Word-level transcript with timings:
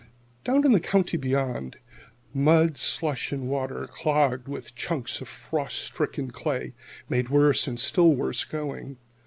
Down 0.43 0.65
in 0.65 0.71
the 0.71 0.79
country 0.79 1.17
beyond, 1.17 1.77
mud, 2.33 2.75
slush, 2.79 3.31
and 3.31 3.47
water 3.47 3.85
clogged 3.85 4.47
with 4.47 4.73
chunks 4.73 5.21
of 5.21 5.27
frost 5.27 5.77
stricken 5.77 6.31
clay 6.31 6.73
made 7.07 7.29
worse 7.29 7.67
and 7.67 7.79
still 7.79 8.11
worse 8.11 8.43
going. 8.43 8.97